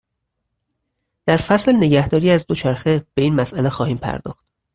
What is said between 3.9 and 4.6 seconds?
پرداخت.